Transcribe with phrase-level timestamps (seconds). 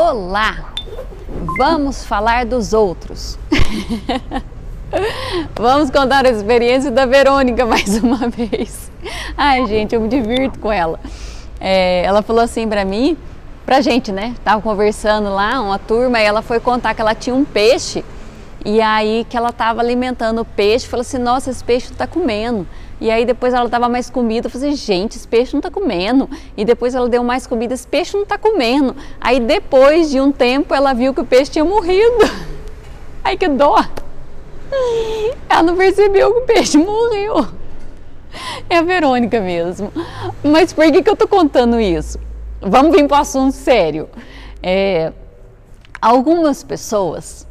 [0.00, 0.74] Olá!
[1.58, 3.36] Vamos falar dos outros.
[5.58, 8.92] Vamos contar a experiência da Verônica mais uma vez.
[9.36, 11.00] Ai, gente, eu me divirto com ela.
[11.58, 13.16] É, ela falou assim pra mim,
[13.66, 14.36] pra gente, né?
[14.44, 18.04] Tava conversando lá, uma turma, e ela foi contar que ela tinha um peixe
[18.64, 22.06] e aí que ela tava alimentando o peixe, falou assim: Nossa, esse peixe não tá
[22.06, 22.66] comendo.
[23.00, 25.70] E aí depois ela dava mais comida, eu falei, assim, gente, esse peixe não tá
[25.70, 26.28] comendo.
[26.56, 28.96] E depois ela deu mais comida, esse peixe não tá comendo.
[29.20, 32.18] Aí depois de um tempo ela viu que o peixe tinha morrido.
[33.22, 33.76] Ai que dó!
[35.48, 37.46] Ela não percebeu que o peixe morreu.
[38.68, 39.92] É a Verônica mesmo.
[40.42, 42.18] Mas por que, que eu tô contando isso?
[42.60, 44.08] Vamos vir para o assunto sério.
[44.62, 45.12] É,
[46.00, 47.46] algumas pessoas,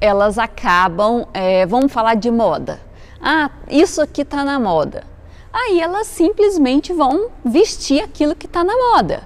[0.00, 2.86] elas acabam, é, vamos falar de moda
[3.20, 5.04] ah, isso aqui está na moda.
[5.52, 9.22] Aí elas simplesmente vão vestir aquilo que está na moda.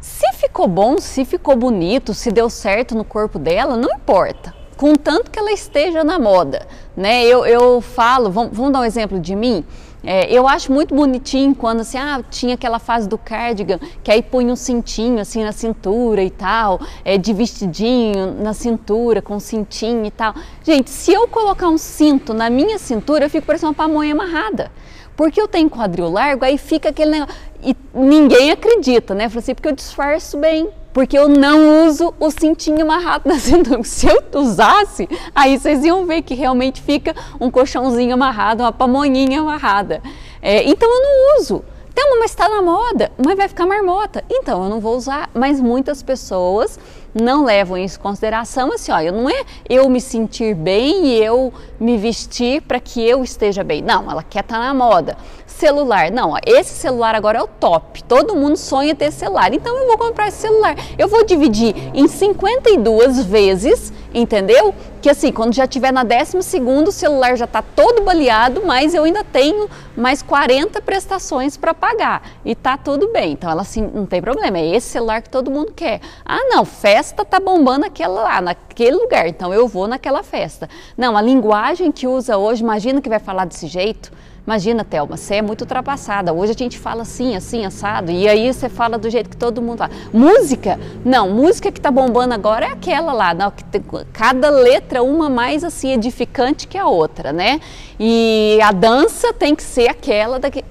[0.00, 4.54] Se ficou bom, se ficou bonito, se deu certo no corpo dela, não importa.
[4.76, 6.66] Contanto que ela esteja na moda,
[6.96, 7.24] né?
[7.24, 9.64] Eu, eu falo, vamos, vamos dar um exemplo de mim.
[10.04, 14.22] É, eu acho muito bonitinho quando assim, ah, tinha aquela fase do cardigan, que aí
[14.22, 20.06] põe um cintinho assim na cintura e tal, é, de vestidinho na cintura, com cintinho
[20.06, 20.34] e tal.
[20.62, 24.70] Gente, se eu colocar um cinto na minha cintura, eu fico parecendo uma pamonha amarrada.
[25.16, 27.34] Porque eu tenho quadril largo, aí fica aquele negócio.
[27.60, 29.28] E ninguém acredita, né?
[29.28, 33.82] Falei assim, porque eu disfarço bem porque eu não uso o cintinho amarrado na cintura.
[33.84, 39.40] Se eu usasse, aí vocês iam ver que realmente fica um colchãozinho amarrado, uma pamonhinha
[39.40, 40.02] amarrada.
[40.40, 41.64] É, então eu não uso.
[42.00, 44.22] Então, mas está na moda, mas vai ficar marmota.
[44.30, 45.28] Então eu não vou usar.
[45.34, 46.78] Mas muitas pessoas
[47.20, 51.52] não levam isso em consideração, assim, ó, não é eu me sentir bem e eu
[51.78, 53.82] me vestir para que eu esteja bem.
[53.82, 55.16] Não, ela quer estar tá na moda
[55.58, 56.10] celular.
[56.10, 58.02] Não, ó, esse celular agora é o top.
[58.04, 59.52] Todo mundo sonha ter celular.
[59.52, 60.76] Então eu vou comprar esse celular.
[60.96, 64.74] Eu vou dividir em 52 vezes, entendeu?
[65.02, 68.94] Que assim, quando já tiver na décima segundo, o celular já está todo baleado, mas
[68.94, 72.22] eu ainda tenho mais 40 prestações para pagar.
[72.44, 73.32] E tá tudo bem.
[73.32, 74.58] Então ela assim, não tem problema.
[74.58, 76.00] É esse celular que todo mundo quer.
[76.24, 79.26] Ah, não, festa tá bombando aquela lá, naquele lugar.
[79.28, 80.68] Então eu vou naquela festa.
[80.96, 84.12] Não, a linguagem que usa hoje, imagina que vai falar desse jeito.
[84.48, 86.32] Imagina, Thelma, você é muito ultrapassada.
[86.32, 88.10] Hoje a gente fala assim, assim, assado.
[88.10, 89.90] E aí você fala do jeito que todo mundo fala.
[90.10, 90.80] Música?
[91.04, 93.34] Não, música que tá bombando agora é aquela lá.
[93.34, 97.60] Não, tem, cada letra, uma mais assim edificante que a outra, né?
[98.00, 100.64] E a dança tem que ser aquela daqui.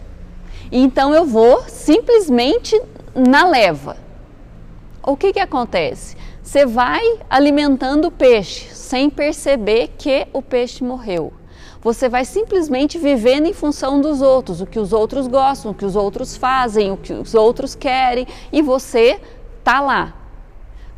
[0.71, 2.81] Então eu vou simplesmente
[3.13, 3.95] na leva.
[5.03, 6.17] O que que acontece?
[6.47, 11.33] Você vai alimentando o peixe sem perceber que o peixe morreu
[11.81, 15.85] você vai simplesmente vivendo em função dos outros, o que os outros gostam, o que
[15.85, 19.21] os outros fazem, o que os outros querem, e você
[19.63, 20.13] tá lá.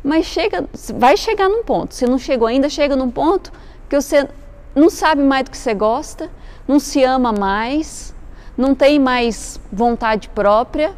[0.02, 1.94] Mas chega, vai chegar num ponto.
[1.94, 3.52] Se não chegou ainda, chega num ponto
[3.88, 4.28] que você
[4.74, 6.30] não sabe mais do que você gosta,
[6.66, 8.14] não se ama mais,
[8.56, 10.96] não tem mais vontade própria.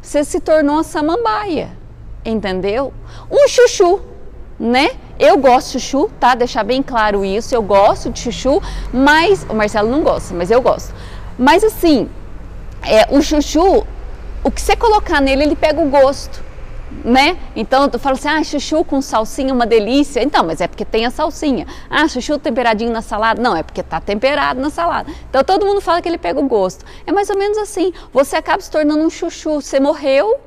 [0.00, 1.79] Você se tornou uma samambaia,
[2.24, 2.92] entendeu?
[3.30, 4.00] Um chuchu,
[4.58, 4.90] né?
[5.18, 6.34] Eu gosto de chuchu, tá?
[6.34, 7.54] Deixar bem claro isso.
[7.54, 10.94] Eu gosto de chuchu, mas o Marcelo não gosta, mas eu gosto.
[11.38, 12.08] Mas assim,
[12.82, 13.86] é, o chuchu,
[14.42, 16.42] o que você colocar nele, ele pega o gosto,
[17.04, 17.38] né?
[17.54, 20.22] Então eu falo assim, ah, chuchu com salsinha, uma delícia.
[20.22, 21.66] Então, mas é porque tem a salsinha.
[21.88, 23.40] Ah, chuchu temperadinho na salada.
[23.40, 25.10] Não, é porque tá temperado na salada.
[25.28, 26.84] Então todo mundo fala que ele pega o gosto.
[27.06, 27.92] É mais ou menos assim.
[28.12, 29.60] Você acaba se tornando um chuchu.
[29.60, 30.38] Você morreu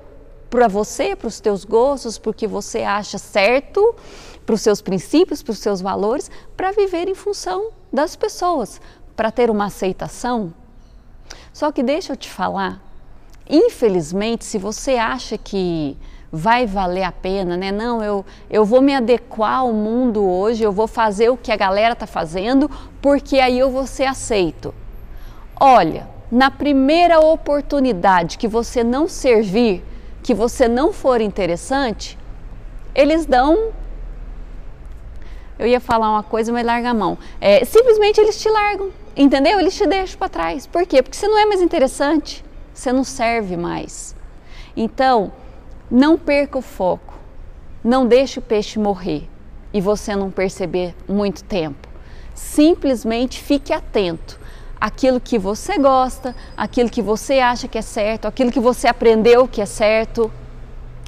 [0.53, 3.95] para você, para os teus gostos, porque você acha certo
[4.45, 8.79] para os seus princípios, para os seus valores, para viver em função das pessoas,
[9.15, 10.53] para ter uma aceitação.
[11.51, 12.79] Só que deixa eu te falar,
[13.49, 15.97] infelizmente, se você acha que
[16.31, 17.71] vai valer a pena, né?
[17.71, 21.57] Não, eu, eu vou me adequar ao mundo hoje, eu vou fazer o que a
[21.57, 22.69] galera está fazendo,
[23.01, 24.71] porque aí eu vou ser aceito.
[25.59, 29.83] Olha, na primeira oportunidade que você não servir,
[30.23, 32.17] que você não for interessante,
[32.95, 33.73] eles dão
[35.59, 37.17] eu ia falar uma coisa, mas larga a mão.
[37.39, 39.59] É, simplesmente eles te largam, entendeu?
[39.59, 40.65] Eles te deixam para trás.
[40.65, 41.01] Por quê?
[41.01, 42.43] Porque você não é mais interessante,
[42.73, 44.15] você não serve mais.
[44.75, 45.31] Então,
[45.91, 47.13] não perca o foco,
[47.83, 49.29] não deixe o peixe morrer
[49.71, 51.87] e você não perceber muito tempo.
[52.33, 54.39] Simplesmente fique atento
[54.79, 59.47] aquilo que você gosta, aquilo que você acha que é certo, aquilo que você aprendeu
[59.47, 60.31] que é certo.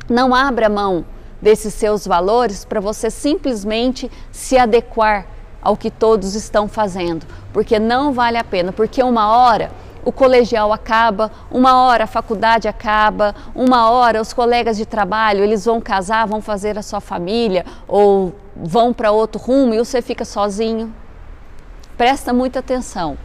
[0.09, 1.05] Não abra mão
[1.41, 5.27] desses seus valores para você simplesmente se adequar
[5.61, 9.71] ao que todos estão fazendo, porque não vale a pena, porque uma hora
[10.05, 15.65] o colegial acaba, uma hora a faculdade acaba, uma hora os colegas de trabalho, eles
[15.65, 20.23] vão casar, vão fazer a sua família ou vão para outro rumo e você fica
[20.23, 20.93] sozinho.
[21.97, 23.17] Presta muita atenção.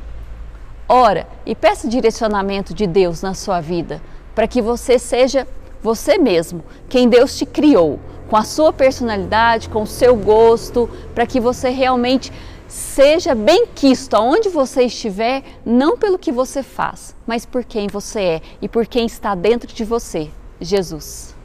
[0.92, 4.02] Ora e peça direcionamento de Deus na sua vida,
[4.34, 5.46] para que você seja
[5.80, 11.26] você mesmo, quem Deus te criou, com a sua personalidade, com o seu gosto, para
[11.26, 12.32] que você realmente
[12.66, 18.20] seja bem quisto aonde você estiver, não pelo que você faz, mas por quem você
[18.20, 20.28] é e por quem está dentro de você,
[20.60, 21.36] Jesus.